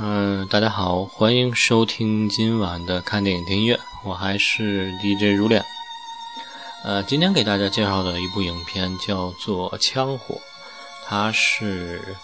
[0.00, 5.64] 嗯，大家好，欢迎收听今晚的看电影听音乐，我还是 DJ 如恋。
[6.84, 10.36] 呃，今天给大家介绍的一部影片叫做《枪火》，
[11.04, 12.16] 它是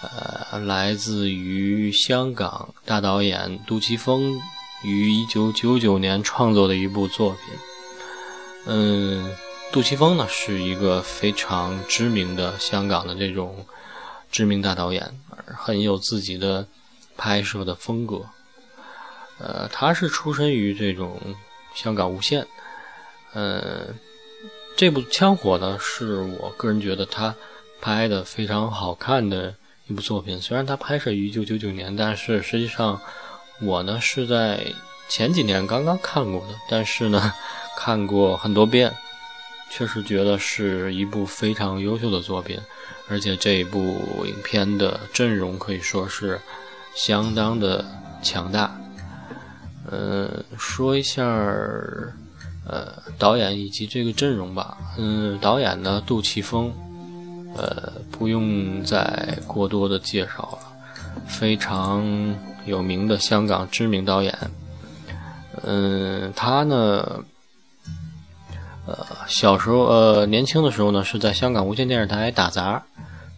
[0.00, 4.40] 呃来自于香港大导演杜琪峰
[4.84, 7.38] 于一九九九年创作的一部作品。
[8.66, 9.34] 嗯，
[9.72, 13.66] 杜琪峰呢是一个非常知名的香港的这种
[14.30, 16.68] 知名大导演，很有自己的。
[17.16, 18.26] 拍摄的风格，
[19.38, 21.20] 呃，他是出身于这种
[21.74, 22.46] 香港无线，
[23.32, 23.86] 呃，
[24.76, 27.34] 这部《枪火》呢，是我个人觉得他
[27.80, 29.54] 拍的非常好看的
[29.86, 30.40] 一部作品。
[30.40, 33.00] 虽然他拍摄于一九九九年，但是实际上
[33.60, 34.64] 我呢是在
[35.08, 37.32] 前几年刚刚看过的，但是呢
[37.76, 38.92] 看过很多遍，
[39.70, 42.58] 确实觉得是一部非常优秀的作品，
[43.08, 46.40] 而且这一部影片的阵容可以说是。
[46.94, 47.84] 相当的
[48.22, 48.70] 强大，
[49.90, 51.24] 嗯，说一下
[52.64, 54.76] 呃，导演以及这个阵容吧。
[54.96, 56.72] 嗯，导演呢，杜琪峰，
[57.56, 60.58] 呃，不用再过多的介绍了，
[61.26, 62.04] 非常
[62.66, 64.36] 有名的香港知名导演。
[65.64, 67.24] 嗯，他呢，
[68.86, 72.82] 呃，小时候呃，年轻的时候呢，是在香港无线电视台打杂。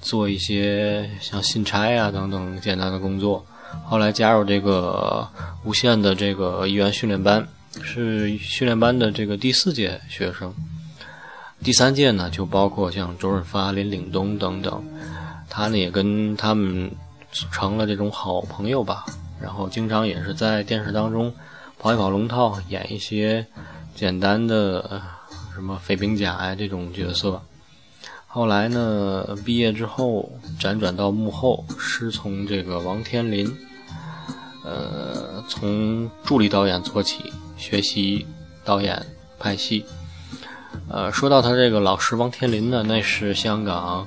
[0.04, 3.44] 做一些像信差啊等等简单的工作，
[3.86, 5.26] 后来加入这个
[5.64, 7.44] 无线的这个艺员训练班，
[7.82, 10.54] 是训练班的这个第四届学生。
[11.62, 14.84] 第三届呢，就包括像周润发、林岭东等等，
[15.48, 16.90] 他呢也跟他们
[17.50, 19.06] 成了这种好朋友吧。
[19.40, 21.32] 然后经常也是在电视当中
[21.78, 23.44] 跑一跑龙套，演一些
[23.94, 25.00] 简单的
[25.54, 27.40] 什么飞兵甲呀这种角色。
[28.34, 30.28] 后来呢，毕业之后
[30.58, 33.46] 辗转到幕后，师从这个王天林，
[34.64, 38.26] 呃，从助理导演做起学习
[38.64, 39.00] 导演
[39.38, 39.86] 拍戏。
[40.88, 44.04] 呃，说到他这个老师王天林呢，那是香港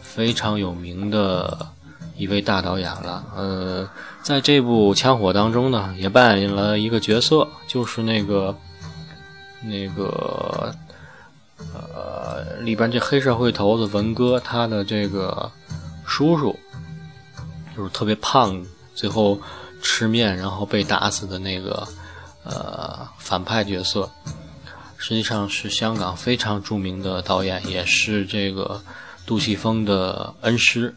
[0.00, 1.68] 非常有名的
[2.16, 3.22] 一位大导演了。
[3.36, 3.86] 呃，
[4.22, 8.56] 在这部《枪火》当中呢，也扮演了一个角色，就是那个
[9.62, 10.74] 那个。
[11.74, 15.50] 呃，里边这黑社会头子文哥，他的这个
[16.06, 16.56] 叔叔，
[17.76, 19.40] 就是特别胖，最后
[19.82, 21.86] 吃面然后被打死的那个
[22.44, 24.10] 呃反派角色，
[24.96, 28.80] 实际上是香港非常著名的导演，也是这个
[29.24, 30.94] 杜琪峰的恩师。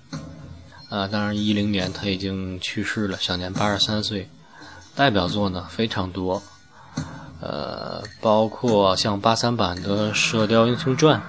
[0.89, 4.27] 啊，当然一零年他已经去世了，享年八十三岁。
[4.95, 6.41] 代表作呢非常多。
[7.41, 11.21] 呃，包括像八三版的《射雕英雄传》，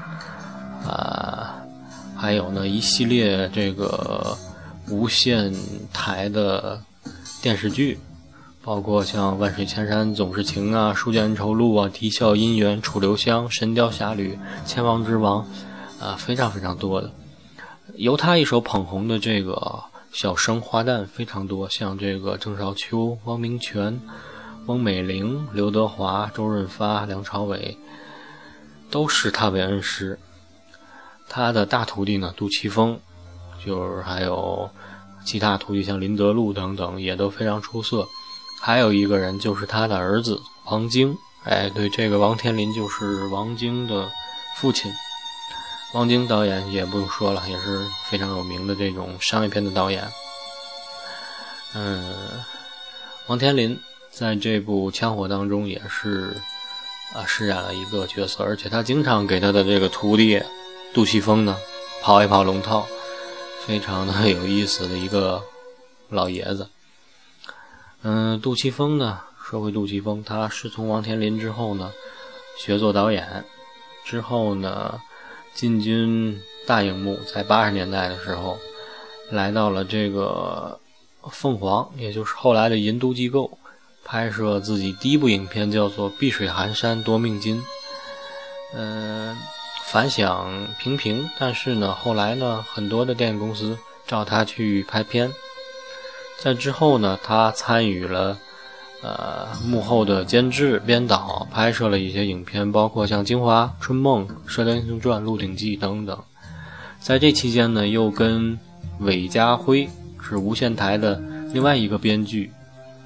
[0.89, 1.55] 啊，
[2.17, 4.37] 还有呢一系列这个
[4.89, 5.55] 无线
[5.93, 6.81] 台的
[7.41, 7.97] 电视剧，
[8.65, 14.35] 包括像《万水千山总是情》啊，《书剑恩仇录》啊，《啼笑姻缘》《楚留香》《神雕侠侣》
[14.69, 15.47] 《千王之王》，
[16.05, 17.09] 啊，非常非常多的，
[17.95, 19.81] 由他一手捧红的这个
[20.13, 24.01] 小生花旦非常多，像这个郑少秋、汪明荃。
[24.67, 27.77] 翁美玲、刘德华、周润发、梁朝伟
[28.91, 30.19] 都视他为恩师。
[31.29, 32.99] 他的大徒弟呢，杜琪峰，
[33.65, 34.71] 就是还有
[35.25, 38.07] 其他徒弟，像林德禄等等，也都非常出色。
[38.61, 41.17] 还有一个人就是他的儿子王晶。
[41.45, 44.09] 哎，对，这个王天林就是王晶的
[44.57, 44.93] 父亲。
[45.95, 50.07] 王晶导演也不用说了，也是非常有名的这种商业片的导演。
[51.75, 52.15] 嗯，
[53.27, 53.81] 王天林。
[54.11, 56.37] 在这部《枪火》当中，也是
[57.15, 60.43] 啊饰演了一个角色，而且他经常给他的这个徒弟
[60.93, 61.57] 杜琪峰呢
[62.03, 62.87] 跑一跑龙套，
[63.65, 65.43] 非常的有意思的一个
[66.09, 66.69] 老爷子。
[68.03, 71.93] 嗯，杜琪峰呢，说回杜琪峰，他师从王天林之后呢
[72.59, 73.45] 学做导演，
[74.05, 75.01] 之后呢
[75.55, 78.59] 进军大荧幕，在八十年代的时候
[79.31, 80.79] 来到了这个
[81.31, 83.57] 凤凰，也就是后来的银都机构。
[84.05, 87.59] 拍摄自己第一部影片叫做《碧水寒山夺命金》，
[88.75, 89.37] 嗯，
[89.87, 95.31] 反响平平，但是呢，后来呢，很多的电影公司找他去拍片。
[96.43, 98.39] 在之后呢，他参与了
[99.03, 106.19] 呃幕后的监制、编导，拍摄了一些影片，包括像《京华春梦》《射雕英雄传》《鹿鼎记》等等。
[106.99, 108.59] 在这期间呢，又跟
[109.01, 109.89] 韦家辉
[110.23, 112.51] 是无线台的另外一个编剧。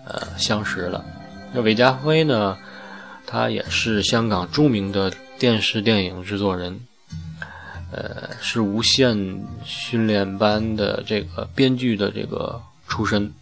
[0.06, 1.04] 呃，相识了。
[1.52, 2.56] 那韦家辉呢？
[3.26, 6.78] 他也是香港著名的电视电影制作人，
[7.90, 9.16] 呃，是无线
[9.64, 13.32] 训练班的这个编剧的这个出身，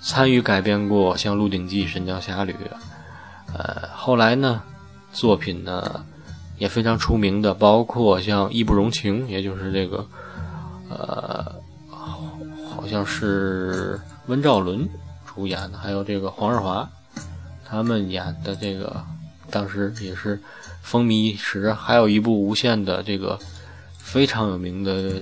[0.00, 2.52] 参与改编过像《鹿鼎记》《神雕侠侣》，
[3.52, 4.62] 呃，后来呢，
[5.12, 6.06] 作品呢
[6.56, 10.06] 也非常出名的，包括像《义不容情》，也就是这个，
[10.88, 11.52] 呃，
[11.90, 14.88] 好像是温兆伦
[15.34, 16.88] 主演的，还有这个黄日华
[17.64, 19.04] 他们演的这个，
[19.50, 20.40] 当时也是
[20.82, 21.72] 风靡一时。
[21.72, 23.38] 还有一部无线的这个
[23.98, 25.12] 非常有名的。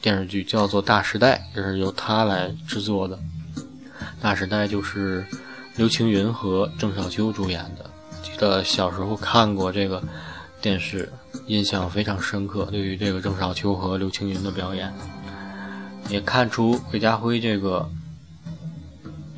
[0.00, 3.16] 电视剧叫做《大时代》，就是由他来制作的。
[4.22, 5.26] 《大时代》就是
[5.74, 7.90] 刘青云和郑少秋主演的。
[8.22, 10.00] 记得小时候看过这个
[10.62, 11.12] 电视，
[11.48, 12.66] 印象非常深刻。
[12.66, 14.94] 对于这个郑少秋和刘青云的表演，
[16.08, 17.90] 也看出韦家辉这个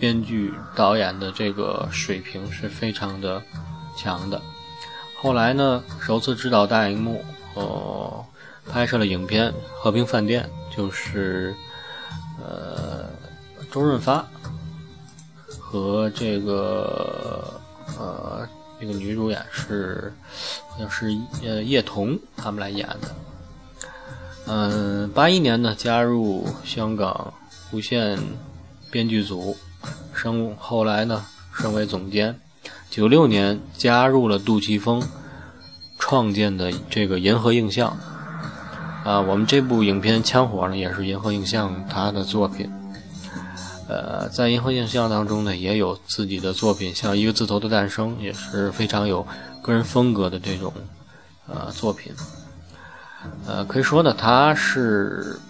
[0.01, 3.41] 编剧导演的这个水平是非常的
[3.97, 4.41] 强的。
[5.15, 7.23] 后来呢，首次执导大荧幕，
[7.55, 8.25] 哦。
[8.69, 11.53] 拍摄了影片《和平饭店》，就是
[12.39, 13.09] 呃
[13.73, 14.25] 周润发
[15.59, 17.61] 和这个
[17.99, 18.47] 呃
[18.79, 20.13] 那个女主演是
[20.69, 21.11] 好像是
[21.43, 23.09] 呃叶童他们来演的。
[24.47, 27.35] 嗯，八一年呢加入香港
[27.73, 28.17] 无线
[28.89, 29.57] 编剧组，
[30.15, 32.39] 升后来呢升为总监。
[32.91, 35.03] 九六年加入了杜琪峰
[35.99, 37.97] 创建的这个银河映像。
[39.03, 42.71] 啊，我们这部影片《枪火》呢，也是银河映像他的作品。
[43.89, 49.27] 呃，在银河映像当中呢，也有自己的作品，像《一个字头的诞生》也是非常有
[49.63, 50.71] 个人风格的这种
[51.49, 52.13] 呃作品。
[53.47, 55.41] 呃，可以说呢，他是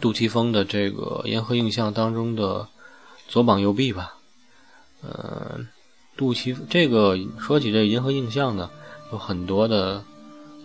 [0.00, 2.66] 杜琪峰的这个银河映像当中的
[3.30, 4.12] 左膀右臂吧。
[5.02, 5.58] 呃，
[6.18, 8.68] 杜琪这个说起这银河映像呢，
[9.10, 10.04] 有很多的。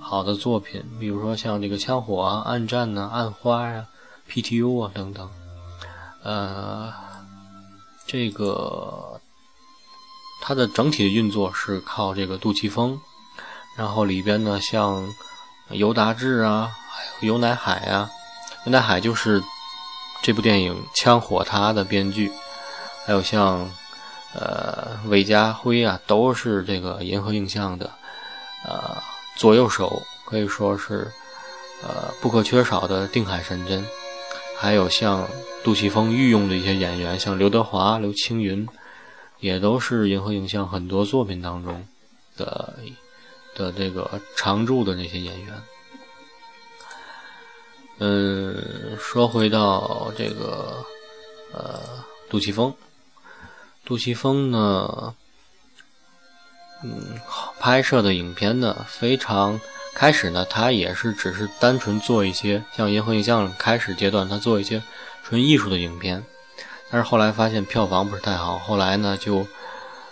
[0.08, 3.88] 好的作品，比如说像这个《枪火》啊、《暗战》呐、《暗花》呀、
[4.30, 5.28] PTU 啊等等，
[6.22, 6.94] 呃，
[8.06, 9.20] 这个
[10.44, 13.00] 它的整体的运作是靠这个杜琪峰，
[13.76, 15.12] 然后里边呢像
[15.72, 18.08] 尤达志啊，还有尤乃海啊，
[18.68, 19.42] 尤乃海就是
[20.22, 22.32] 这部电影《枪火》他的编剧，
[23.06, 23.70] 还有像
[24.34, 27.90] 呃韦家辉啊，都是这个银河映像的，
[28.66, 28.98] 呃。
[29.38, 31.12] 左右手可以说是，
[31.84, 33.86] 呃，不可缺少的定海神针。
[34.58, 35.28] 还有像
[35.62, 38.66] 杜琪峰御用的一些演员，像刘德华、刘青云，
[39.42, 41.86] 也都是银河映像很多作品当中
[42.38, 42.76] 的
[43.56, 45.62] 的这个常驻的那些演员。
[47.98, 50.82] 嗯，说回到这个，
[51.54, 51.82] 呃，
[52.30, 52.74] 杜琪峰，
[53.86, 55.14] 杜琪峰呢？
[56.84, 57.20] 嗯，
[57.60, 59.60] 拍摄的影片呢，非常
[59.94, 64.82] 开始呢，他也是只是单纯做一些像银河映像开始阶段，他做一些
[65.24, 66.24] 纯艺术的影片，
[66.92, 69.48] 但是后来发现票房不是太好，后来呢就，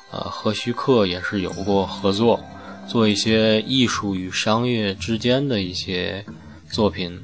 [0.09, 2.39] 呃，和徐克也是有过合作，
[2.87, 6.25] 做一些艺术与商业之间的一些
[6.71, 7.23] 作品，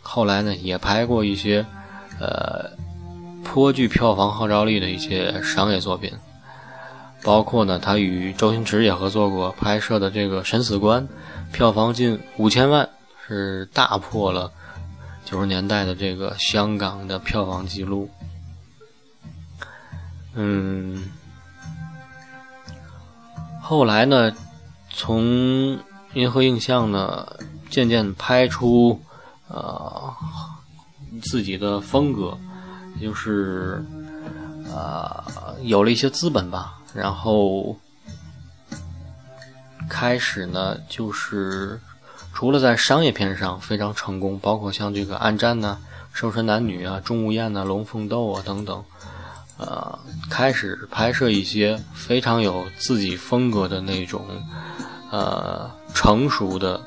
[0.00, 1.64] 后来呢也拍过一些，
[2.20, 2.70] 呃，
[3.44, 6.12] 颇具票房号召力的一些商业作品。
[7.22, 11.06] 包括呢，他与周星驰也合作过拍摄的这个《审死官》，
[11.52, 12.88] 票房近五千万，
[13.28, 14.50] 是大破了
[15.24, 18.08] 九十年代的这个香港的票房记录。
[20.34, 21.10] 嗯，
[23.60, 24.32] 后来呢，
[24.88, 25.78] 从
[26.14, 27.26] 银河映像呢，
[27.68, 28.98] 渐渐拍出
[29.48, 30.10] 呃
[31.20, 32.38] 自己的风格，
[33.00, 33.82] 就是
[34.72, 35.24] 呃
[35.62, 36.74] 有了一些资本吧。
[36.92, 37.78] 然后
[39.88, 41.80] 开始呢，就是
[42.34, 45.78] 除了在商业片上非常成功，包括像这个《暗战》呢，
[46.18, 48.84] 《瘦身男女》啊，《钟无艳》呐，《龙凤斗》啊等等，
[49.56, 54.24] 呃，开始拍摄一些非常有自己风格的那种
[55.12, 56.80] 呃成熟的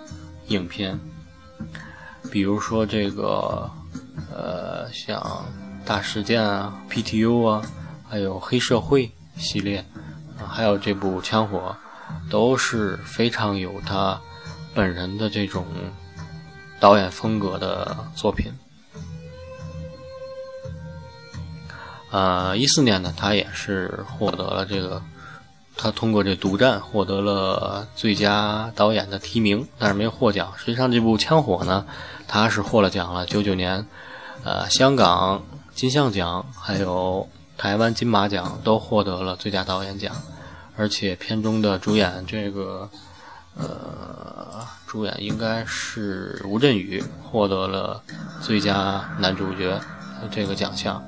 [0.48, 1.00] 影片，
[2.30, 3.70] 比如说这个
[4.34, 5.18] 呃像
[5.86, 7.62] 《大事件》啊，《PTU》啊，
[8.10, 9.08] 还有《黑社会》。
[9.36, 9.84] 系列，
[10.38, 11.76] 啊还有这部《枪火》，
[12.32, 14.22] 都是非常有他
[14.76, 15.66] 本人的这种
[16.80, 18.54] 导演风格的作品。
[22.12, 25.02] 呃，一四年呢，他也是获得了这个，
[25.76, 30.54] 他通过这《独战》获得了最佳导演的提名，但是没有获奖。
[30.56, 31.88] 实际上，这部《枪火》呢，
[32.28, 33.26] 他是获了奖了。
[33.26, 33.88] 九九年，
[34.44, 35.42] 呃，香港
[35.76, 37.28] 金像奖还有。
[37.56, 40.14] 台湾金马奖都获得了最佳导演奖，
[40.76, 42.90] 而且片中的主演这个，
[43.56, 48.02] 呃，主演应该是吴镇宇获得了
[48.42, 49.80] 最佳男主角，
[50.32, 51.02] 这个奖项。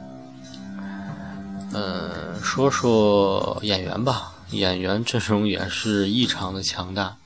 [1.74, 7.18] 嗯，说说演员吧，演员阵容也是异常的强大。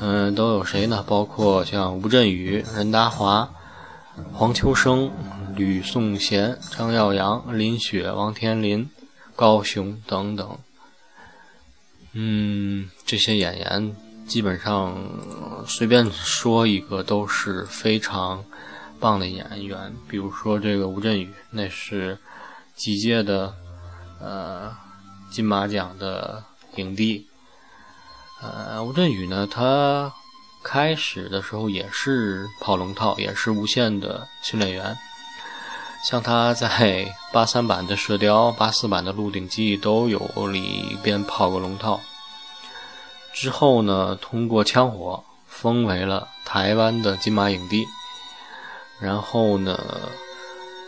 [0.00, 1.04] 嗯，都有谁呢？
[1.06, 3.48] 包括像吴镇宇、任达华、
[4.34, 5.10] 黄秋生、
[5.58, 8.88] 吕颂贤、张耀扬、林雪、王天林、
[9.36, 10.58] 高雄等等。
[12.12, 13.94] 嗯，这些演员
[14.26, 14.96] 基本上
[15.66, 18.42] 随便说一个都是非常
[18.98, 19.92] 棒的演员。
[20.08, 22.16] 比如说这个吴镇宇，那是。
[22.78, 23.52] 几届的
[24.20, 24.72] 呃
[25.32, 26.44] 金马奖的
[26.76, 27.26] 影帝，
[28.40, 30.14] 呃吴镇宇呢，他
[30.62, 34.96] 开始的时候也是跑龙套，也是无线的训练员。
[36.04, 40.20] 像他在八三版的射雕、八四版的鹿鼎记都有
[40.52, 42.00] 里边跑过龙套。
[43.32, 47.84] 之后呢，通过枪火封为了台湾的金马影帝。
[49.00, 49.78] 然后呢。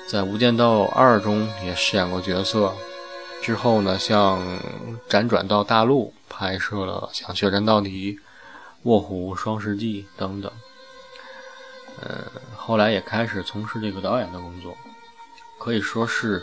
[0.09, 2.75] 在《无间道二》中也饰演过角色，
[3.41, 4.45] 之后呢，像
[5.09, 8.15] 辗转到大陆拍摄了像《血战到底》
[8.83, 10.51] 《卧虎双世纪》等等。
[12.03, 12.25] 呃，
[12.57, 14.77] 后来也开始从事这个导演的工作，
[15.61, 16.43] 可以说是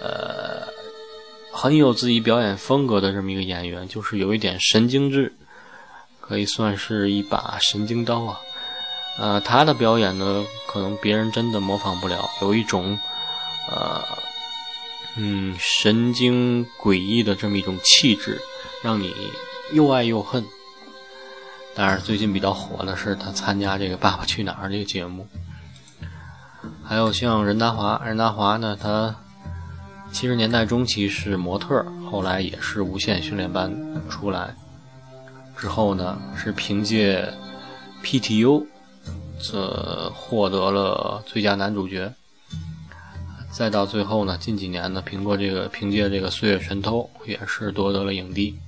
[0.00, 0.66] 呃
[1.52, 5.34] 很有自己表演风格的这么一个演员，就是有一点神经质，
[6.20, 8.40] 可以算是一把神经刀啊。
[9.18, 12.98] 呃，他的表演呢，可能别人真的模仿不了，有一种，
[13.70, 14.02] 呃，
[15.16, 18.40] 嗯，神经诡异的这么一种气质，
[18.82, 19.14] 让你
[19.72, 20.44] 又爱又恨。
[21.76, 25.26] 当然，最近比较火的是他参加这个《爸爸去哪儿》这个节目，
[26.86, 29.14] 还有像任达华，任达华呢，他
[30.12, 33.74] 七十年代中期是模特，后来也是无线训练班
[34.08, 34.54] 出来，
[35.56, 37.32] 之后呢，是凭借
[38.02, 38.66] PTU。
[39.46, 42.10] 这获得了最佳男主角，
[43.50, 48.58] 再到最后呢，近几年呢，凭过这个凭借这个《岁月神偷》也是夺得了影帝。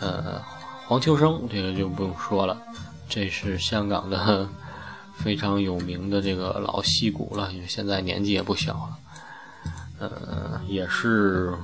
[0.00, 0.40] 呃，
[0.86, 2.56] 黄秋生这个就不用说了，
[3.06, 4.48] 这是香港的
[5.16, 8.98] 非常有名的这个老戏骨了，因为现在年纪也不小了。
[10.00, 11.54] 呃，也是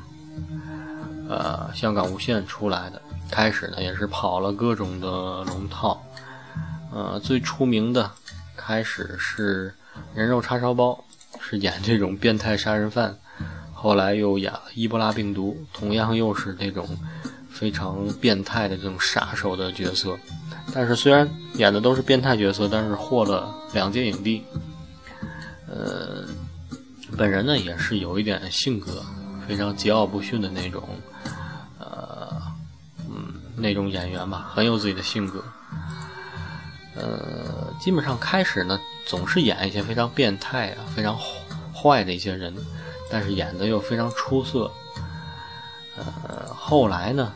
[1.29, 6.01] 呃香港无线出来的，开始呢也是跑了各种的龙套。
[6.93, 8.11] 呃，最出名的
[8.57, 9.75] 开始是
[10.15, 11.05] 人肉叉烧包，
[11.41, 13.15] 是演这种变态杀人犯，
[13.75, 16.89] 后来又演了伊波拉病毒，同样又是这种
[17.51, 20.17] 非常变态的这种杀手的角色。
[20.73, 24.43] 但是虽然演的都是变态角色，但是获了两届影帝。
[25.67, 26.25] 呃，
[27.17, 29.05] 本人呢也是有一点性格，
[29.47, 30.83] 非常桀骜不驯的那种，
[31.79, 32.31] 呃，
[33.09, 35.43] 嗯，那种演员吧，很有自己的性格。
[36.97, 41.17] 呃，基本上开始呢，总是演一些非常变态啊、非常
[41.73, 42.55] 坏的一些人，
[43.09, 44.71] 但是演的又非常出色。
[45.97, 47.33] 呃，后来呢，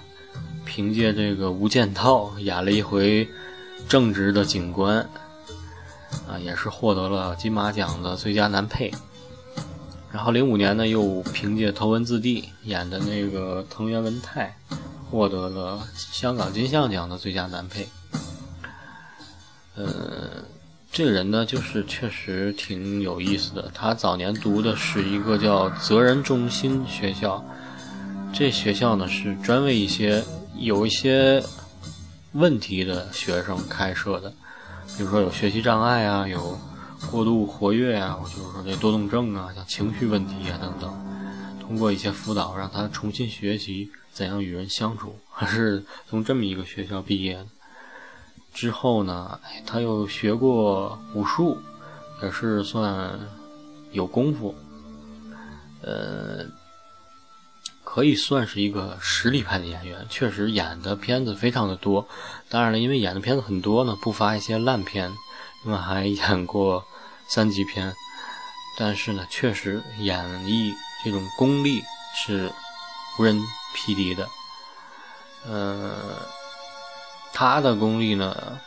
[0.65, 3.29] 凭借这个《无间道》演了一回
[3.89, 4.99] 正直的警官，
[6.29, 8.93] 啊，也是获得了金马奖的最佳男配。
[10.11, 14.57] 然后零五年呢，又凭借《头文字 D》演的那个藤原文太，
[15.11, 17.89] 获得了香港金像奖的最佳男配。
[19.75, 19.85] 呃，
[20.93, 23.69] 这个人呢，就是确实挺有意思的。
[23.75, 27.45] 他早年读的是一个叫责任中心学校，
[28.33, 30.23] 这学校呢是专为一些
[30.57, 31.43] 有一些
[32.33, 34.31] 问题的学生开设的，
[34.97, 36.59] 比如说有学习障碍啊，有
[37.11, 40.93] 过度活跃啊，我就是说这多动症啊，像情绪问题啊等等，
[41.61, 47.47] 通过一些辅导，让他重新学习怎样与人相处，还是从这么一个学校毕业的。
[48.53, 51.59] 之后呢，他又学过武术，
[52.23, 53.19] 也是算
[53.93, 54.55] 有功夫，
[55.83, 56.47] 呃，
[57.95, 60.05] 可以算是一个实力派的演员。
[60.11, 62.05] 确实演的片子非常的多，
[62.49, 65.13] 当然了，因为演的片子很多呢，不乏一些烂片，
[65.65, 66.85] 那么还演过
[67.29, 67.95] 三级片。
[68.77, 70.73] 但是呢，确实演绎
[71.05, 71.85] 这种功力
[72.17, 72.51] 是
[73.17, 73.41] 无人
[73.77, 74.29] 匹敌的，
[75.47, 75.95] 呃。
[77.33, 78.59] 他的功力呢，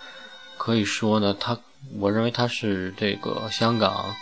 [0.58, 1.58] 可以说呢，他
[2.00, 4.14] 我认为他是这个香港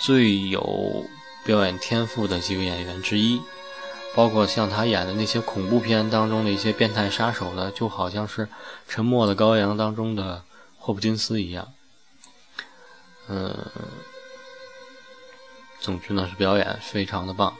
[0.00, 1.04] 最有
[1.44, 3.40] 表演天赋的几个演员之一。
[4.14, 8.46] 包括像他演的那些恐怖片当中的一些变态杀手呢，就好像是
[8.88, 10.42] 《沉默的羔羊》当中的
[10.78, 11.68] 霍普金斯一样。
[13.28, 13.56] 嗯，
[15.80, 17.54] 总之呢，是表演非常的棒。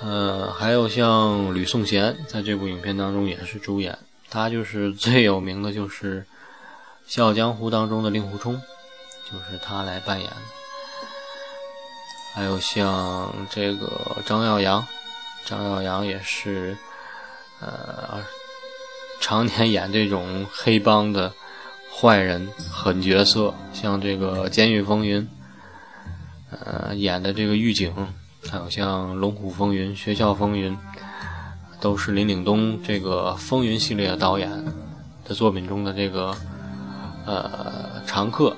[0.00, 3.98] 呃，还有像吕颂贤在这部影片当中也是主演。
[4.28, 6.20] 他就是最有名的，就是
[7.06, 8.60] 《笑傲江湖》当中的令狐冲，
[9.30, 10.36] 就是他来扮演的。
[12.34, 14.84] 还有像这个张耀扬，
[15.44, 16.76] 张耀扬也是
[17.60, 18.20] 呃
[19.20, 21.32] 常年演这种黑帮的
[21.94, 25.22] 坏人狠角色，像这个《监狱风云》
[26.50, 27.94] 呃演的这个狱警，
[28.50, 30.72] 还有像《龙虎风云》《学校风云》，
[31.80, 34.50] 都是林岭东这个风云系列的导演
[35.24, 36.34] 的作品中的这个
[37.26, 38.56] 呃常客。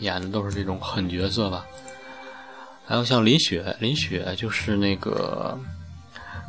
[0.00, 1.64] 演的都是这种狠角色吧，
[2.86, 5.58] 还有像林雪，林雪就是那个，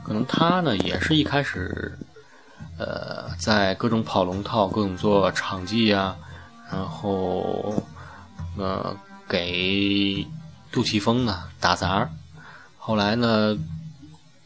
[0.03, 1.97] 可能她呢也是一开始，
[2.77, 6.15] 呃，在各种跑龙套、各种做场记啊，
[6.71, 7.83] 然后
[8.55, 8.95] 呃
[9.27, 10.25] 给
[10.71, 12.07] 杜琪峰呢打杂
[12.77, 13.57] 后来呢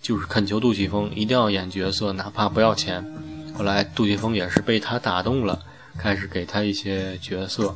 [0.02, 3.06] 就是恳求杜琪峰一定要演角色，哪怕不要钱。
[3.54, 5.62] 后来杜琪峰也是被他打动了，
[5.98, 7.76] 开始给他一些角色。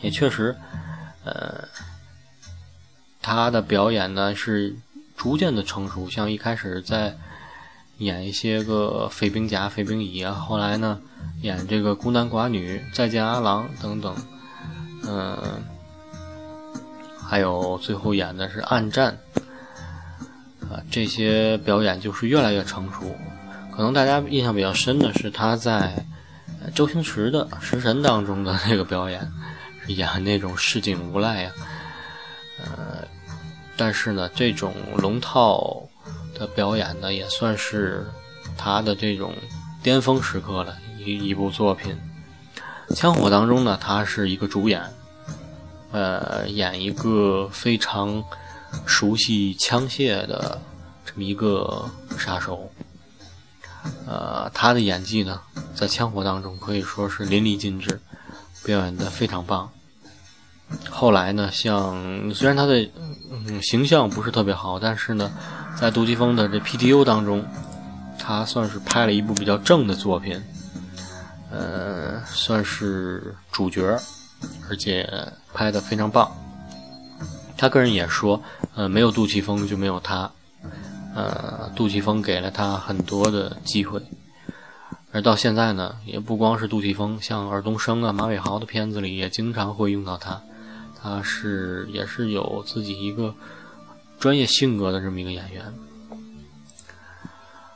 [0.00, 0.54] 也确实，
[1.24, 1.64] 呃，
[3.26, 4.72] 他的表演呢是
[5.16, 6.08] 逐渐的成熟。
[6.08, 7.12] 像一开始在
[7.98, 11.00] 演一些个飞兵甲、飞兵乙啊，后来呢
[11.42, 14.14] 演这个孤男寡女、再见阿郎等等，
[15.08, 15.36] 嗯，
[17.20, 19.18] 还有最后演的是暗战，
[20.60, 23.12] 啊，这些表演就是越来越成熟。
[23.74, 25.92] 可能大家印象比较深的是他在
[26.76, 29.28] 周星驰的《食神》当中的那个表演。
[29.88, 31.52] 演那种市井无赖呀，
[33.76, 35.86] 但是呢，这种龙套
[36.34, 38.06] 的表演呢，也算是
[38.56, 39.34] 他的这种
[39.82, 41.96] 巅峰时刻了一一部作品。
[42.94, 44.82] 枪火当中呢，他是一个主演，
[45.92, 48.22] 呃，演一个非常
[48.86, 50.60] 熟悉枪械的
[51.04, 52.70] 这么一个杀手，
[54.06, 55.40] 呃，他的演技呢，
[55.74, 58.00] 在枪火当中可以说是淋漓尽致，
[58.64, 59.70] 表演的非常棒。
[60.90, 62.88] 后来呢，像虽然他的
[63.30, 65.30] 嗯形象不是特别好，但是呢，
[65.78, 67.44] 在杜琪峰的这 PTU 当中，
[68.18, 70.42] 他算是拍了一部比较正的作品，
[71.50, 73.96] 呃，算是主角，
[74.68, 75.08] 而且
[75.54, 76.30] 拍的非常棒。
[77.56, 78.42] 他个人也说，
[78.74, 80.30] 呃，没有杜琪峰就没有他，
[81.14, 84.02] 呃，杜琪峰给了他很多的机会，
[85.12, 90.40] 而到现在呢，也不光是杜琪峰，像尔冬升啊、马伟豪的片子里也经常会用到他。
[91.06, 93.32] 他是也是有自己一个
[94.18, 95.72] 专业性格的这么一个演员，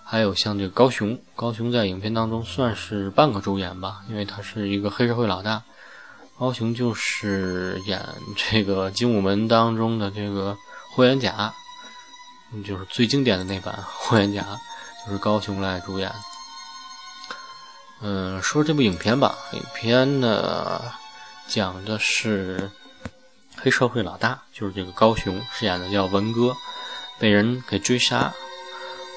[0.04, 5.62] 还有像这个高雄，高雄在影片当中算是半个主演吧，因为他是一个黑社会老大。
[6.40, 8.04] 高雄就是演
[8.36, 10.56] 这个《精武门》当中的这个
[10.90, 11.54] 霍元甲，
[12.66, 14.44] 就是最经典的那版 霍元甲，
[15.06, 16.10] 就是高雄来主演。
[18.00, 20.82] 嗯，说这部影片吧，影片呢
[21.46, 22.68] 讲的是。
[23.62, 26.56] 黑社会老大就是这个高雄饰演的叫文哥，
[27.18, 28.32] 被人给追杀。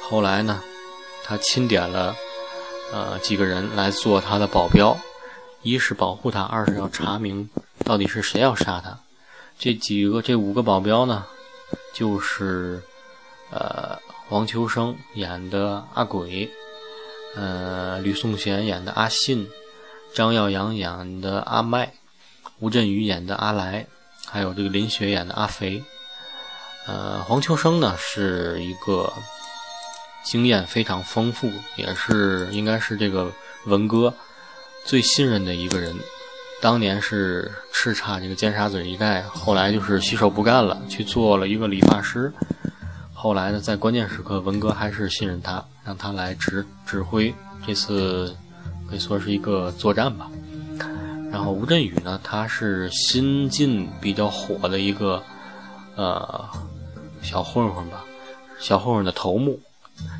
[0.01, 0.61] 后来呢，
[1.23, 2.13] 他钦点了
[2.91, 4.97] 呃几个人来做他的保镖，
[5.61, 7.49] 一是保护他，二是要查明
[7.85, 8.99] 到底是谁要杀他。
[9.57, 11.25] 这几个这五个保镖呢，
[11.93, 12.83] 就是
[13.49, 16.51] 呃黄秋生演的阿鬼，
[17.37, 19.47] 呃吕颂贤演的阿信，
[20.13, 21.93] 张耀扬演的阿麦，
[22.59, 23.87] 吴镇宇演的阿来。
[24.33, 25.83] 还有这个林雪演的阿肥，
[26.87, 29.13] 呃，黄秋生呢是一个
[30.25, 33.31] 经验非常丰富，也是应该是这个
[33.67, 34.11] 文哥
[34.83, 35.95] 最信任的一个人。
[36.63, 42.33] 当年是叱咤这个尖沙咀一带，后来就是洗手不干了，去做了一个理发师。
[43.13, 47.31] 后来呢，在关键时刻，文哥还是信任他，让他来指指挥
[47.67, 48.35] 这次
[48.89, 50.27] 可以说是一个作战吧。
[51.33, 55.23] 然后吴镇宇呢，他是新晋比较火的一个
[55.95, 56.47] 呃
[57.23, 58.05] 小混混吧，
[58.59, 59.59] 小混混的头目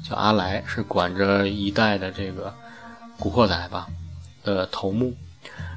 [0.03, 2.51] 叫阿来，是管着一代的这个
[3.19, 3.87] 古惑仔吧
[4.43, 5.13] 的头目。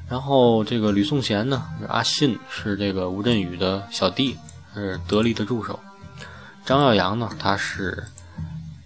[0.09, 4.35] 然后这个吕颂贤呢，阿信是这个吴镇宇的小弟，
[4.73, 5.79] 是得力的助手。
[6.65, 8.03] 张耀扬呢，他是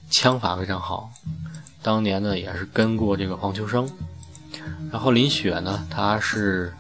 [0.10, 1.10] 枪法非常好，
[1.82, 3.90] 当年呢也是跟过这个黄秋生。
[4.92, 6.74] 然后林雪呢，她是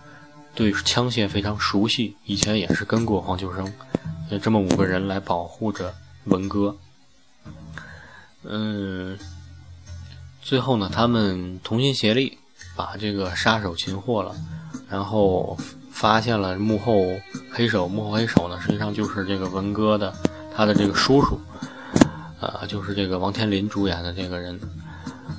[0.53, 3.71] 对枪械非常熟悉，以前也是跟过黄秋生，
[4.29, 5.93] 就这么五个人来保护着
[6.25, 6.75] 文哥。
[8.43, 9.17] 嗯，
[10.41, 12.37] 最后呢，他们同心协力
[12.75, 14.35] 把这个杀手擒获了，
[14.89, 15.57] 然后
[15.91, 17.05] 发现了幕后
[17.51, 20.13] 黑手，幕后黑手呢，实际上就是这个文哥的
[20.53, 21.39] 他的这个叔叔，
[22.41, 24.59] 呃，就是这个王天林主演的这个人。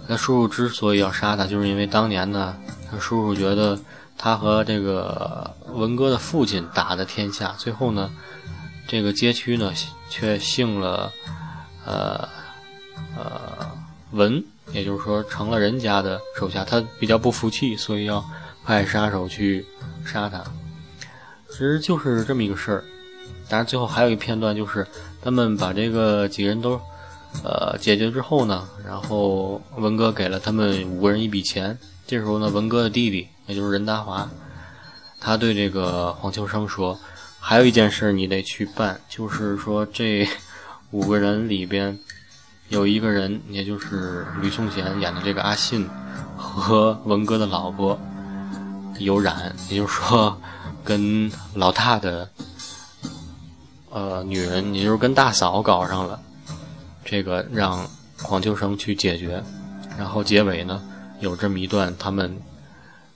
[0.08, 2.56] 他叔叔之所以要杀他，就是因为当年呢，
[2.90, 3.78] 他叔叔觉得
[4.18, 8.10] 他和这个文哥的父亲打的天下，最后呢，
[8.86, 9.72] 这个街区呢
[10.10, 11.10] 却姓了
[11.84, 12.28] 呃
[13.16, 13.70] 呃
[14.10, 16.64] 文，也就是说成了人家的手下。
[16.64, 18.22] 他比较不服气，所以要
[18.64, 19.64] 派杀手去
[20.04, 20.42] 杀他。
[21.50, 22.84] 其实就是这么一个事儿。
[23.48, 24.86] 当然，最后还有一片段，就是
[25.22, 26.80] 他们把这个几个人都
[27.44, 31.78] 呃解决之后呢，然后文哥给了他们五个人一笔钱。
[32.06, 34.28] 这时候呢，文哥的弟弟，也就是任达华，
[35.20, 36.98] 他对这个黄秋生说
[37.40, 40.28] ：“还有一件事你得去办，就是说这
[40.90, 41.98] 五个人里边
[42.68, 45.88] 有一个人，也就是吕颂贤演的这个阿信，
[46.36, 47.98] 和文哥的老婆
[48.98, 50.36] 有染，也就是说
[50.84, 52.28] 跟老大的。”
[53.94, 56.18] 呃，女人，也就是跟大嫂搞上了，
[57.04, 57.88] 这个让
[58.18, 59.42] 黄秋生去解决，
[59.98, 60.82] 然后结尾呢
[61.20, 62.40] 有这么一段，他们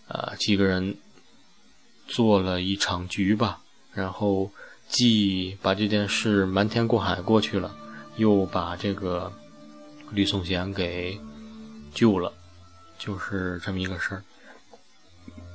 [0.08, 0.96] 呃几个人
[2.08, 3.60] 做了一场局吧，
[3.92, 4.50] 然后
[4.88, 7.74] 既把这件事瞒天过海过去了，
[8.16, 9.32] 又把这个
[10.10, 11.18] 吕颂贤给
[11.94, 12.32] 救了，
[12.98, 14.22] 就是这么一个事儿。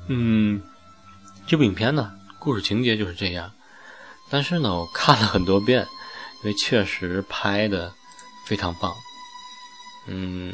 [0.08, 0.62] 嗯，
[1.46, 3.52] 这部影片呢，故事情节就是这样。
[4.30, 5.86] 但是呢，我看了很多遍，
[6.44, 7.94] 因为确实拍的
[8.46, 8.96] 非常棒。
[10.08, 10.54] 嗯，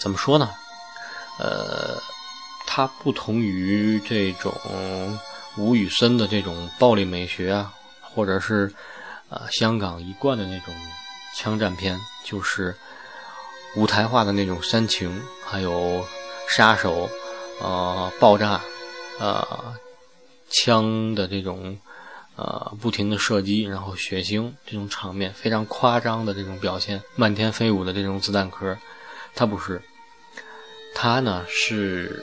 [0.00, 0.50] 怎么说呢？
[1.38, 2.00] 呃，
[2.66, 4.52] 它不同于这种
[5.56, 8.72] 吴宇森的这种暴力美学啊，或者是
[9.28, 10.74] 呃香港一贯的那种
[11.34, 12.76] 枪战片，就是
[13.76, 16.04] 舞台化的那种煽情，还有
[16.48, 17.10] 杀手
[17.60, 18.60] 啊爆炸
[19.18, 19.74] 啊。
[20.48, 21.76] 枪的这种，
[22.36, 28.76] 呃，不停的射击，然后血腥这种场面，非常夸张的这种表现，漫天飞舞的这种子弹壳，
[29.34, 29.80] 它不是，
[30.94, 32.22] 它呢是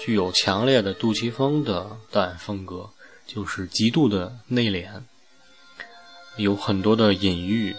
[0.00, 2.88] 具有强烈的杜琪峰的导演风格，
[3.26, 4.88] 就是极度的内敛，
[6.36, 7.74] 有很多的隐喻，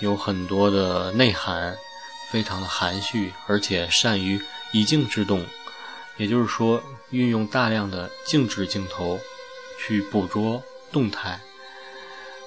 [0.00, 1.76] 有很多的内涵，
[2.30, 4.38] 非常的含蓄，而且善于
[4.72, 5.42] 以静制动。
[6.18, 9.18] 也就是说，运用大量的静止镜头
[9.78, 11.38] 去捕捉动态，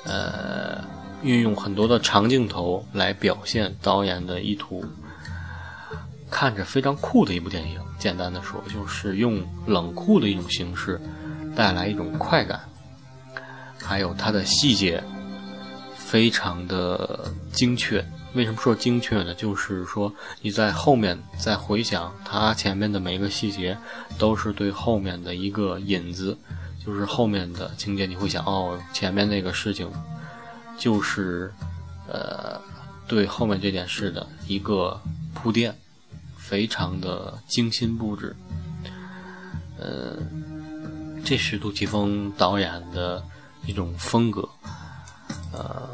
[0.06, 0.84] 呃，
[1.21, 4.84] 运用很多的长镜头来表现导演的意图，
[6.30, 7.80] 看着非常酷的一部电影。
[7.97, 10.99] 简单的说，就是用冷酷的一种形式
[11.56, 12.62] 带来一种快感，
[13.78, 15.04] 还有它的细节
[15.97, 18.04] 非常的精确。
[18.36, 19.34] 为什么说精确呢？
[19.34, 23.78] 就是说你在后面再回想它前面的每一个细节，
[24.17, 26.38] 都是对后面的一个引子，
[26.89, 29.88] 就是后面的情节你会想哦，前面那个事情
[30.75, 31.54] 就是
[32.08, 32.60] 呃
[33.08, 34.99] 对后面这件事的一个
[35.36, 35.75] 铺垫，
[36.36, 38.36] 非常的精心布置。
[39.78, 40.17] 呃，
[41.23, 43.23] 这是杜琪峰导演的
[43.67, 44.49] 一种风格，
[45.54, 45.88] 呃。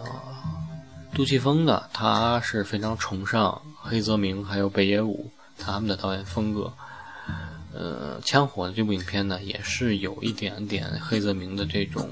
[1.14, 6.72] 杜琪峰呢，他是非常崇尚黑泽明还有北野武他们的导演风格。
[7.78, 12.10] 呃，枪火的这部影片呢，也是有一点点黑泽明的这种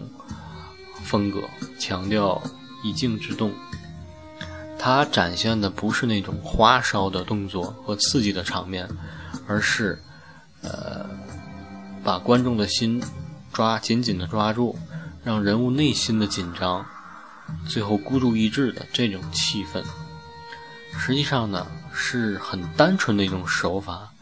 [1.03, 1.41] 风格，
[1.79, 2.41] 强调
[2.83, 3.53] 以静制动。
[4.77, 8.85] 它展现的不是那种花哨的动作和刺激的场面，
[9.47, 9.97] 而是
[10.61, 11.09] 呃，
[12.03, 13.01] 把观众的心
[13.53, 14.77] 抓紧紧的抓住，
[15.23, 16.85] 让人物内心的紧张。
[17.67, 19.83] 最后孤注一掷的这种气氛，
[20.97, 24.12] 实际上呢是很单纯的一种手法，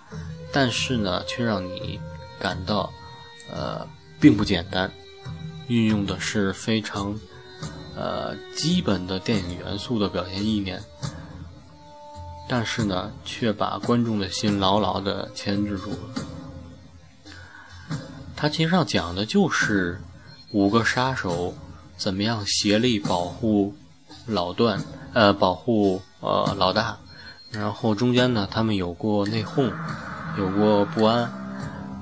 [0.52, 2.00] 但是呢却让你
[2.40, 2.92] 感到，
[3.52, 3.88] 呃，
[4.20, 4.92] 并不简单。
[5.68, 7.18] 运用的是非常，
[7.96, 10.82] 呃，基本的电影元素的表现意念，
[12.48, 15.98] 但是呢却把观众的心牢牢的牵制住了。
[18.36, 20.02] 它其实上讲的就是
[20.52, 21.54] 五个杀手。
[21.98, 23.76] 怎么样协力保护
[24.26, 24.84] 老段？
[25.14, 26.98] 呃，保护呃老大。
[27.52, 29.72] 然后中间呢，他们有过内讧，
[30.42, 31.32] 有过不安，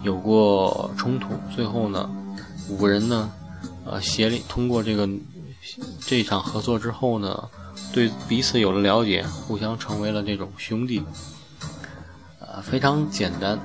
[0.01, 1.27] 有过冲突。
[1.53, 2.09] 最后呢，
[2.69, 3.29] 五个人呢，
[3.85, 5.07] 呃，协力通过这个
[5.99, 7.49] 这场合作之后呢，
[7.91, 11.03] 对彼此有了了解，互相成为了这种兄弟。
[12.39, 13.59] 呃，非常简单。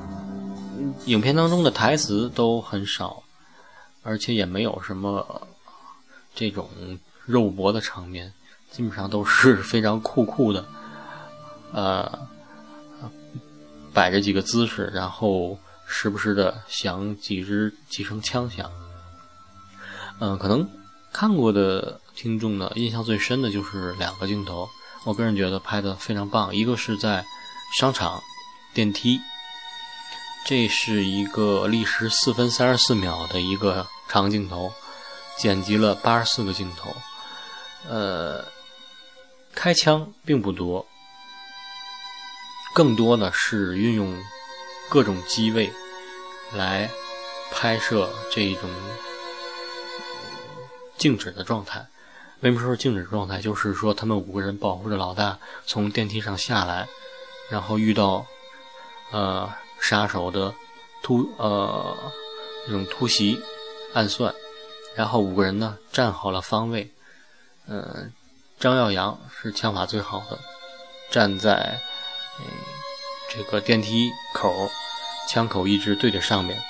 [1.07, 3.23] 影片当中的台词都很少，
[4.03, 5.47] 而且也没有什么。
[6.37, 6.69] 这种
[7.27, 8.33] 肉搏的场面，
[8.69, 10.65] 基本上都是 非常酷酷的，
[11.73, 12.27] 呃，
[13.95, 18.71] 摆着几个姿势，然后时不时的响几支几声枪响。
[20.19, 20.69] 嗯，可能
[21.13, 24.69] 看过的听众呢，印象最深的就是两个镜头，
[25.05, 26.55] 我个人觉得拍的非常棒。
[26.55, 27.25] 一个是在
[27.79, 28.21] 商场
[28.75, 29.21] 电梯，
[30.45, 34.73] 这是一个历时四分三十四秒的一个长镜头。
[35.37, 36.95] 剪辑了八十四个镜头，
[37.89, 38.45] 呃，
[39.53, 40.87] 开枪并不多，
[42.75, 44.21] 更多的是运用
[44.91, 45.73] 各种机位
[46.53, 46.91] 来
[47.53, 48.69] 拍摄这一种
[50.99, 51.87] 静止的状态。
[52.41, 53.41] 为什么说静止状态？
[53.41, 56.87] 就是说他们五个人保护着老大从电梯上下来，
[57.49, 58.27] 然后遇到
[59.13, 60.53] 呃杀手的
[61.03, 61.97] 突呃
[62.67, 63.41] 那种突袭
[63.95, 64.35] 暗算。
[64.97, 66.91] 然后五个人呢站好了方位，
[67.67, 68.13] 嗯，
[68.59, 70.39] 张耀扬是枪法最好的，
[71.11, 71.81] 站在
[72.41, 72.47] 嗯
[73.31, 74.71] 这个电梯口，
[75.29, 76.61] 枪口一直对着上面。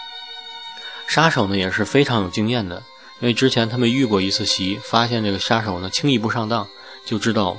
[1.07, 2.83] 杀手呢也是非常有经验的，
[3.21, 6.67] 因为之前他们遇过一次袭，发现这个杀手呢轻易不上当，
[7.05, 7.57] 就知道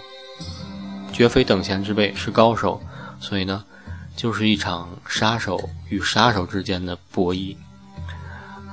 [1.13, 2.81] 绝非等闲之辈，是高手，
[3.19, 3.63] 所以呢
[4.15, 7.55] 就是一场杀手与杀手之间的博弈。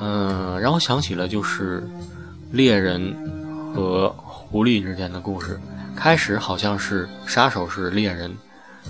[0.01, 1.87] 嗯，让我想起了就是
[2.51, 3.15] 猎人
[3.75, 5.61] 和狐狸之间的故事。
[5.95, 8.35] 开始好像是杀手是猎人，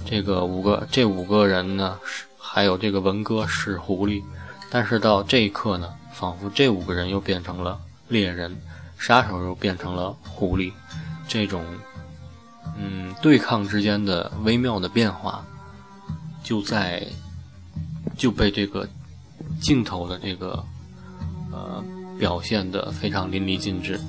[0.05, 4.23] 这个五个这五个人呢是，还有这个文哥是狐狸。
[4.71, 7.79] 但是到这一刻呢，仿佛这五个人又变成了
[8.09, 8.57] 猎人，
[8.99, 10.73] 杀手又变成了狐狸。
[11.29, 11.65] 这种
[12.79, 15.45] 嗯对抗之间的微妙的变化，
[16.43, 17.07] 就在
[18.17, 18.89] 就被这个
[19.61, 20.65] 镜头的这个。
[21.55, 21.85] 呃，
[22.19, 24.01] 表现的非常淋漓尽致。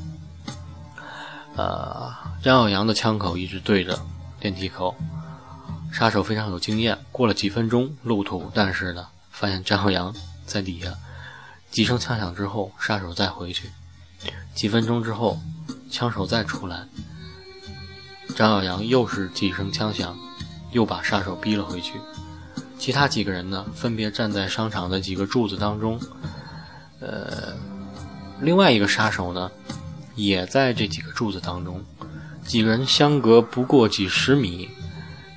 [1.57, 2.09] 呃，
[2.41, 3.99] 张耀扬的枪口一直对着
[4.39, 4.95] 电梯口，
[5.93, 6.97] 杀手非常有经验。
[7.11, 10.15] 过了几分钟路途，但是呢，发现张耀扬
[10.47, 10.91] 在底下。
[11.69, 13.69] 几声枪响之后，杀手再回去。
[14.55, 15.39] 几分钟之后，
[15.91, 16.87] 枪手再出来，
[18.35, 20.17] 张耀扬又是几声枪响，
[20.71, 21.93] 又把杀手逼了回去。
[22.79, 25.99] 其他几个人呢，分别站在商场的几个柱子当中。
[26.99, 27.53] 呃，
[28.39, 29.51] 另外一个杀手呢，
[30.15, 31.83] 也在这几个柱子当中，
[32.45, 34.69] 几个人相隔不过几十米，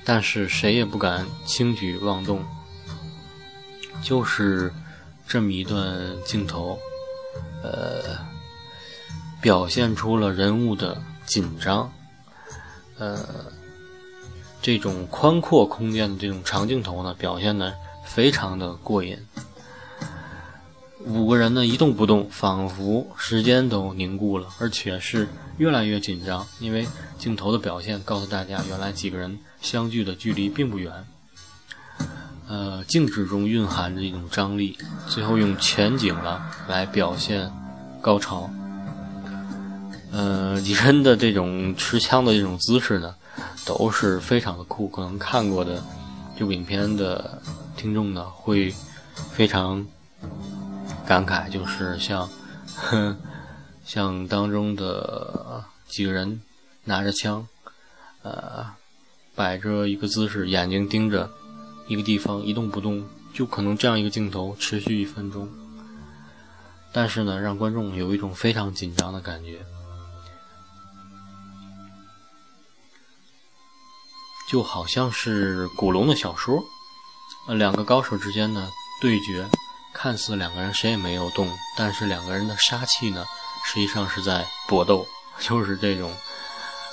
[0.09, 2.41] 但是谁也不敢轻举妄动。
[4.01, 4.71] 就是
[5.27, 5.83] 这么一段
[6.23, 6.79] 镜头，
[7.61, 8.17] 呃，
[9.41, 11.91] 表现出了人物的紧张，
[12.97, 13.51] 呃，
[14.61, 19.19] 这种宽阔空间的这种长镜头呢，表现的非常的过瘾。
[21.05, 26.45] 五个人呢一动不动，仿佛时间都凝固了，而且是越来越紧张。
[26.59, 30.91] 因为镜头的表现告诉大家，原来几个人相距的距离并不远。
[32.47, 37.51] 呃，静止中蕴含着一种张力，最后用全景了来表现
[38.01, 38.49] 高潮。
[40.11, 43.13] 呃，几人的这种持枪的这种姿势呢，
[43.65, 44.87] 都是非常的酷。
[44.87, 45.83] 可能看过的
[46.37, 47.41] 这部影片的
[47.75, 48.73] 听众呢，会
[49.31, 49.85] 非常。
[51.07, 52.29] 感慨就是像，
[53.85, 56.41] 像当中的几个人
[56.83, 57.47] 拿着枪，
[58.23, 58.65] 呃，
[59.33, 61.31] 摆着一个姿势，眼睛盯着
[61.87, 65.49] 一个地方一动不动，就可能这样一个镜头持续一分钟，
[66.91, 69.65] 但是呢，让观众有一种非常紧张的感觉，
[74.49, 76.61] 就好像是古龙的小说，
[77.47, 78.67] 呃，两个高手之间的
[79.01, 79.47] 对决。
[79.99, 83.25] 看似两个人谁也没有动，但是两个人的杀气呢，
[83.65, 85.07] 实际上是在搏斗，
[85.39, 86.15] 就是这种，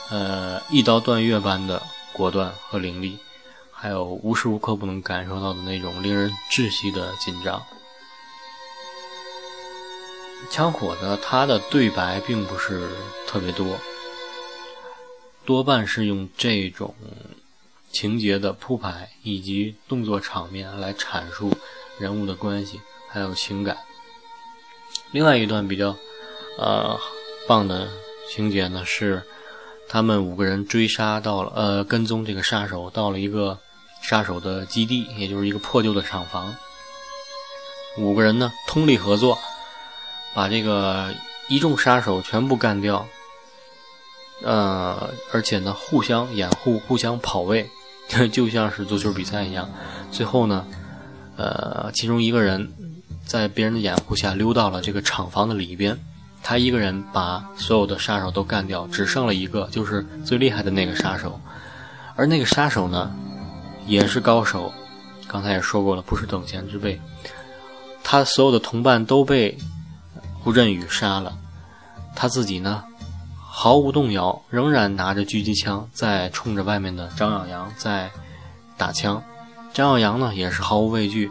[0.09, 1.83] 呃，一刀断月般的
[2.15, 3.19] 果断和凌厉，
[3.71, 7.63] 还有无时无刻不能感受到的那种令人窒息的紧张。
[10.51, 12.89] 枪火呢，他的对白并不是
[13.27, 13.79] 特别多，
[15.45, 16.95] 多半是用这种
[17.93, 21.53] 情节的铺排以及动作场面来阐述
[21.99, 22.81] 人物的关系。
[23.15, 23.79] 还有情感。
[25.13, 25.95] 另外一段比较，
[26.59, 26.99] 呃，
[27.47, 27.89] 棒的
[28.29, 29.23] 情节呢是，
[29.89, 33.57] 他们五个人追杀到了，呃，跟踪这个杀手到了一个
[34.03, 36.53] 杀手的基地，也就是一个破旧的厂房。
[37.99, 39.39] 五个人呢通力合作，
[40.35, 41.15] 把这个
[41.47, 43.07] 一众杀手全部干掉。
[44.43, 47.71] 呃，而且呢互相掩护，互相跑位，
[48.33, 49.71] 就像是足球比赛一样。
[50.11, 50.67] 最后呢，
[51.37, 52.73] 呃，其中一个人。
[53.27, 55.99] 在别人的掩护下溜到了这个厂房的里边，
[56.43, 61.41] 他一个人把所有的杀手都干掉，只剩了一个，就是最厉害的那个杀手。
[62.17, 63.11] 而那个杀手呢，
[63.87, 64.73] 也是高手，
[65.27, 67.01] 刚才也说过了，不是等闲之辈。
[68.03, 69.57] 他所有的同伴都被
[70.39, 71.37] 胡振宇杀了，
[72.15, 72.85] 他自己呢，
[73.41, 78.11] 毫无动摇，仍然拿着狙击枪在冲着外面的张耀扬在
[78.77, 79.23] 打枪。
[79.73, 81.31] 张耀扬呢，也是毫无畏惧。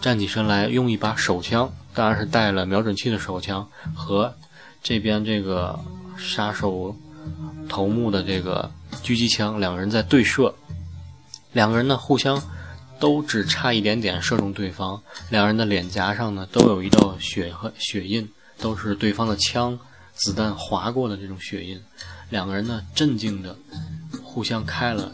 [0.00, 4.34] 站起身来，用一把手枪，当然是带了瞄准器的手枪和
[4.82, 5.78] 这边这个
[6.16, 6.96] 杀手
[7.68, 8.70] 头目的这个
[9.02, 10.54] 狙击枪，两个人在对射，
[11.52, 12.42] 两个人呢互相
[12.98, 18.26] 都只差一点点射中对方，两人的脸颊上呢都有一道血和血印，
[18.58, 19.78] 都是对方的枪
[20.14, 21.80] 子弹划过的这种血印，
[22.30, 23.56] 两个人呢镇静的
[24.22, 25.12] 互相开了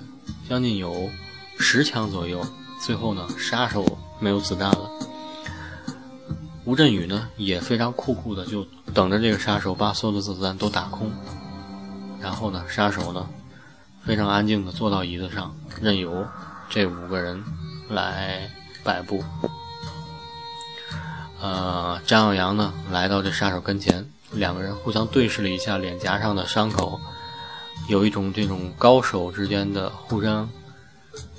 [0.48, 1.10] 将近有
[1.58, 2.46] 十枪左右，
[2.80, 4.90] 最后呢杀手没有子弹了。
[6.64, 11.10] 吴镇宇呢也非常酷酷的，就等着这个杀手把所有的子弹都打空，
[12.20, 13.28] 然后呢，杀手呢
[14.04, 16.26] 非常安静的坐到椅子上，任由
[16.68, 17.42] 这五个人
[17.88, 18.50] 来
[18.82, 19.22] 摆布。
[21.40, 26.98] 呃，张耀扬呢来到这杀手跟前，两个人互相对视了一下脸颊上的伤口，
[27.88, 30.48] 有一种这种高手之间的互相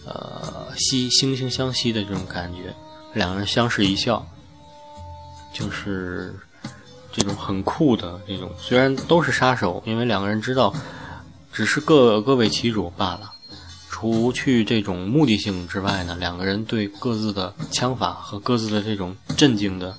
[0.08, 2.74] 呃惜惺惺相惜的这种感觉，
[3.14, 4.26] 两个人相视一笑。
[5.54, 6.36] 就是
[7.12, 10.72] 这种很酷的这种，虽然都是杀手，因为两个人知道
[11.52, 13.34] 只是各各为其主罢了。
[13.90, 19.98] 除去这种目的性之外呢，两个人对各自的枪法和各自的这种镇静的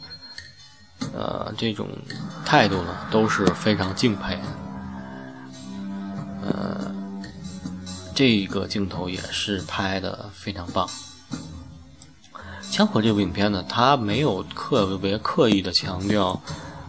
[1.13, 1.89] 呃这种
[2.45, 4.43] 态度呢，都是非常敬佩的。
[6.43, 6.88] 呃，
[8.19, 10.91] 这个镜头也是拍的非常棒。
[12.69, 16.43] 枪火这部影片呢，它没有特别刻意的强调，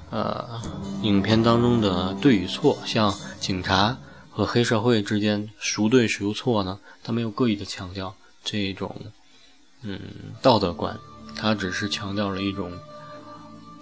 [0.09, 0.59] 呃，
[1.03, 3.95] 影片当中的对与错，像警察
[4.31, 6.79] 和黑社会之间孰对孰错呢？
[7.03, 8.99] 它没有刻意的强调这种，
[9.83, 9.99] 嗯，
[10.41, 10.97] 道德观，
[11.35, 12.71] 它只是强调了一种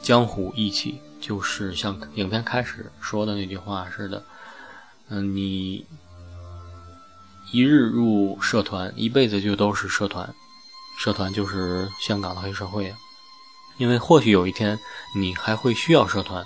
[0.01, 4.21] 江湖义气，就是像影片开始说的那句话似的，
[5.07, 5.85] 嗯，你
[7.51, 10.33] 一日入社团，一辈子就都是社团。
[10.99, 12.97] 社团就是香港的黑社会啊，
[13.77, 14.79] 因为或许有一天
[15.15, 16.45] 你还会需要社团。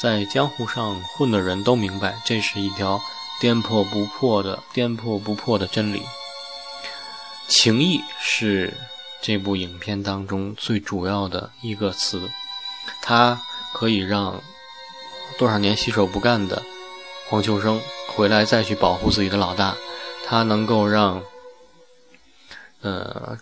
[0.00, 3.00] 在江湖上混的人都明白，这是一条
[3.40, 6.02] 颠破不破的、颠破不破的真理。
[7.48, 8.72] 情义是
[9.20, 12.30] 这部影片当中最主要的一个词，
[13.02, 13.38] 它
[13.74, 14.40] 可以让
[15.38, 16.62] 多少年洗手不干的
[17.28, 19.76] 黄秋生回来再去保护自己的老大，
[20.30, 21.24] 它能够让，
[22.82, 23.36] 呃。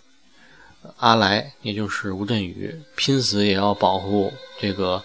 [0.96, 5.02] 阿来，也就是吴镇宇，拼死也要保护这个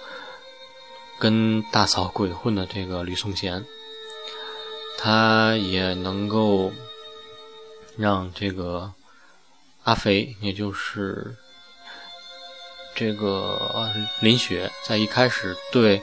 [1.19, 3.65] 跟大嫂鬼混的这个吕颂贤。
[4.97, 6.71] 他也能够
[7.97, 8.93] 让这个
[9.83, 11.35] 阿肥，也就是
[12.95, 13.91] 这个
[14.21, 16.01] 林雪，在一开始对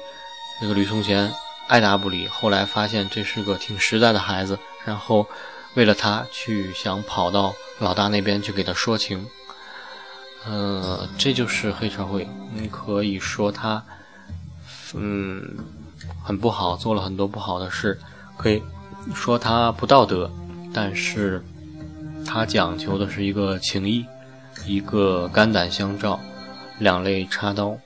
[0.61, 1.33] 这个吕颂贤
[1.69, 5.27] 爱答不理，后来发现这是个挺实在的孩子，然后
[5.75, 9.27] 为了他去想跑到老大那边去给他说情。
[10.47, 12.27] 呃，这就是黑社会。
[12.55, 13.83] 你可以说他，
[14.95, 15.59] 嗯，
[16.25, 17.99] 很不好，做了很多不好的事，
[18.37, 18.63] 可以
[19.15, 20.31] 说他不道德，
[20.73, 21.45] 但是
[22.27, 24.07] 他讲求的是一个情义，
[24.67, 26.19] 一个肝胆相照，
[26.79, 27.77] 两肋插刀。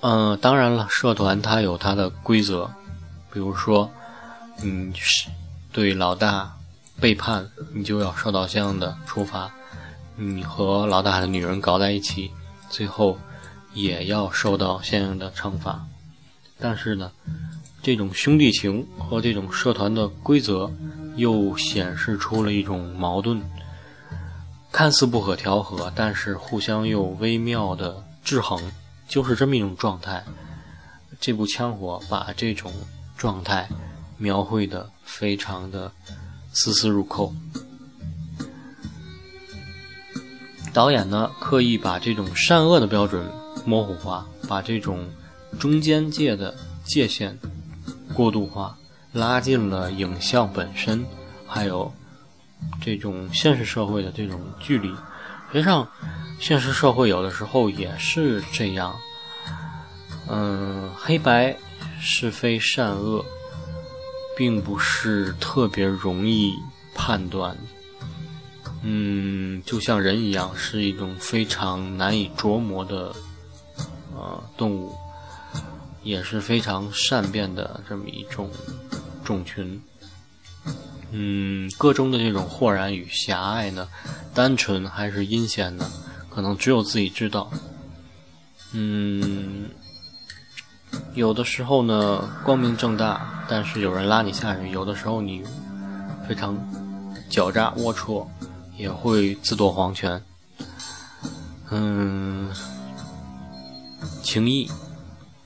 [0.00, 2.68] 嗯，当然了，社团它有它的规则，
[3.32, 3.90] 比如说，
[4.64, 5.28] 你是，
[5.72, 6.56] 对老大
[7.00, 9.52] 背叛，你就要受到相应的处罚。
[10.16, 12.30] 你和老大的女人搞在一起，
[12.70, 13.18] 最后
[13.74, 15.84] 也要受到相应的惩罚。
[16.60, 17.10] 但是呢，
[17.82, 20.70] 这种兄弟情和这种社团的规则
[21.16, 23.42] 又显示出了一种矛盾，
[24.70, 28.62] 看似不可调和，但是互相又微妙的制衡，
[29.08, 30.22] 就是这么一种状态。
[31.20, 32.72] 这部《枪火》把这种
[33.16, 33.68] 状态
[34.22, 35.90] 描绘的非常的
[36.52, 37.34] 丝丝入扣。
[40.72, 43.26] 导演呢，刻意把这种善恶的标准
[43.66, 45.10] 模糊化，把这种
[45.58, 47.36] 中间界的界限
[48.14, 48.78] 过度化，
[49.12, 51.04] 拉近了影像本身，
[51.44, 51.92] 还有
[52.80, 54.88] 这种现实社会的这种距离。
[55.50, 55.86] 实际上，
[56.38, 58.94] 现实社会有的时候也是这样，
[60.28, 61.54] 嗯，黑白
[62.00, 63.22] 是非善恶，
[64.36, 66.54] 并不是特别容易
[66.94, 67.56] 判断。
[68.82, 73.14] 嗯，就像人一样，是一种非常难以琢磨的
[74.14, 74.92] 呃动物，
[76.02, 78.50] 也是非常善变的这么一种
[79.24, 79.80] 种群。
[81.12, 83.86] 嗯，个中的这种豁然与狭隘呢，
[84.34, 85.88] 单纯还是阴险呢？
[86.28, 87.52] 可能只有自己知道。
[88.72, 89.68] 嗯，
[91.14, 95.42] 有的时候呢，光明正大，但是有人拉你下去；有的时候你
[96.28, 96.56] 非常
[97.30, 98.26] 狡诈龌龊。
[98.78, 100.20] 也会自夺皇权，
[101.70, 102.50] 嗯，
[104.22, 104.68] 情义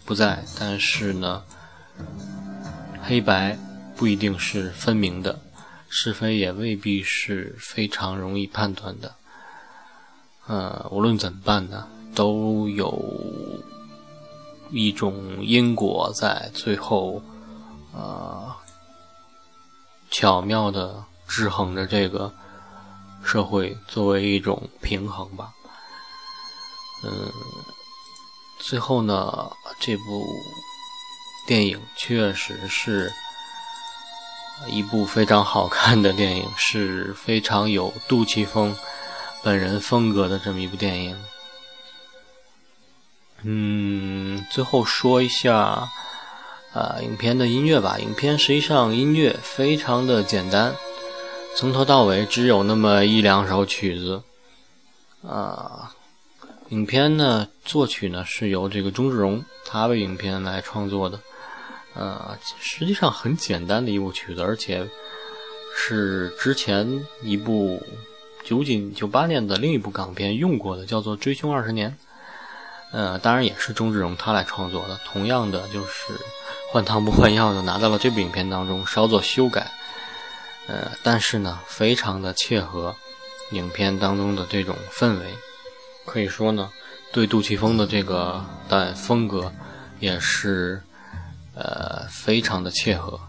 [0.05, 1.42] 不在，但是呢，
[3.03, 3.59] 黑白
[3.97, 5.40] 不一定是分明的，
[5.88, 9.12] 是非也未必是非常容易判断的。
[10.47, 13.05] 呃，无论怎么办呢，都有
[14.70, 17.22] 一种因果在最后，
[17.92, 18.54] 呃，
[20.10, 22.32] 巧妙的制衡着这个
[23.24, 25.52] 社会，作为一种平衡吧。
[27.04, 27.32] 嗯，
[28.58, 30.26] 最后呢，这部
[31.46, 33.12] 电影确实是
[34.66, 38.74] 一部非常好看的电影，是非常有杜琪峰
[39.44, 41.16] 本人风格的这么一部电影。
[43.49, 45.88] 嗯，最后说一下，
[46.72, 47.97] 呃，影片的音乐吧。
[48.01, 50.74] 影片实际上音乐非常的简单，
[51.55, 54.20] 从头到尾只有那么一两首曲子，
[55.22, 55.92] 啊。
[56.70, 61.20] 影片呢，作曲呢是由这个钟志荣他为影片来创作的，
[61.94, 64.84] 呃，实际上很简单的一部曲子，而且
[65.76, 67.80] 是之前一部
[68.42, 71.88] 九几九八年的另一部港片用过的，叫做《追凶二十年》，
[72.97, 76.18] 呃，当然也是钟志荣他来创作的，同样的就是
[76.72, 79.70] 换汤不换药的拿到了这部影片当中稍作修改，
[80.66, 82.97] 呃，但是呢，非常的切合
[83.51, 85.26] 影片当中的这种氛围。
[86.07, 86.70] 可以说呢，
[87.12, 89.53] 对杜琪峰的这个导演风格
[90.01, 90.82] 也是
[91.55, 93.20] 呃非常的切合。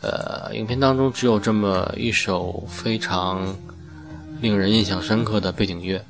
[0.00, 3.56] 呃，影片当中只有这么一首非常
[4.40, 6.04] 令人印象深刻的背景乐，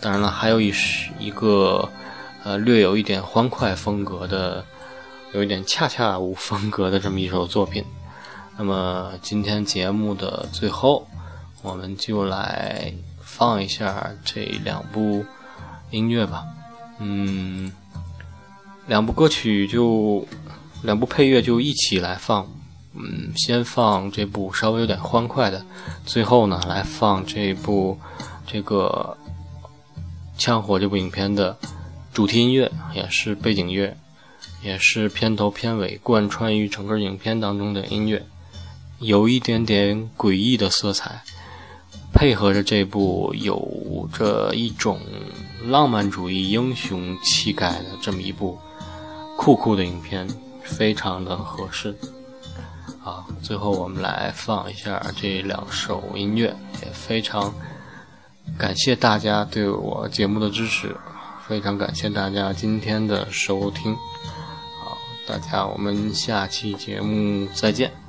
[0.00, 0.72] 当然了，还有一
[1.18, 1.88] 一个
[2.44, 4.64] 呃略有一点欢快风格的，
[5.32, 7.84] 有一点恰恰舞风格的这么一首作品。
[8.56, 11.06] 那么今天节目的最后，
[11.62, 12.92] 我们就来。
[13.22, 15.24] 放一下这两部
[15.90, 16.44] 音乐吧，
[16.98, 17.72] 嗯，
[18.86, 20.26] 两部歌曲就
[20.82, 22.46] 两部配乐就一起来放，
[22.92, 25.64] 嗯，先放这部稍微有点欢快的，
[26.04, 27.96] 最后呢来放这部
[28.46, 29.16] 这个
[30.40, 31.54] 枪火这部影片的
[32.14, 33.94] 主题音乐，也是背景乐，
[34.62, 38.24] 也是片头片尾贯穿于整个影片当中的音乐，
[39.00, 41.22] 有一点点诡异的色彩。
[42.14, 44.98] 配合着这部有着一种
[45.66, 48.58] 浪漫主义英雄气概的这么一部
[49.36, 50.26] 酷酷的影片，
[50.62, 51.94] 非常的合适。
[53.04, 57.54] 啊，最后我们来放一下这两首音乐，也非常
[58.58, 60.94] 感谢大家对我节目的支持，
[61.46, 63.94] 非常感谢大家今天的收听。
[64.82, 67.99] 好，大家我们下期节目再见。